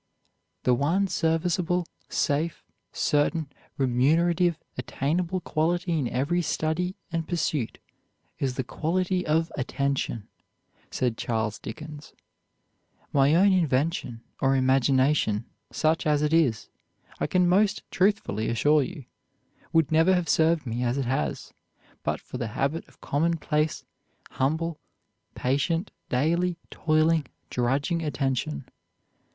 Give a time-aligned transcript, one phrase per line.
[0.63, 7.77] "The one serviceable, safe, certain, remunerative, attainable quality in every study and pursuit
[8.39, 10.27] is the quality of attention,"
[10.89, 12.13] said Charles Dickens.
[13.13, 16.69] "My own invention, or imagination, such as it is,
[17.19, 19.05] I can most truthfully assure you,
[19.71, 21.53] would never have served me as it has,
[22.01, 23.85] but for the habit of commonplace,
[24.31, 24.79] humble,
[25.35, 28.65] patient, daily, toiling, drudging attention."